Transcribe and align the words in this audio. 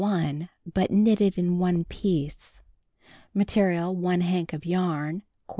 1, 0.01 0.49
but 0.73 0.89
knitted 0.89 1.37
in 1.37 1.59
one 1.59 1.83
piece) 1.83 2.59
^Material: 3.35 3.93
1 3.93 4.21
hank 4.21 4.51
of 4.51 4.65
yarn 4.65 5.21
(I 5.47 5.49
lb.) 5.49 5.49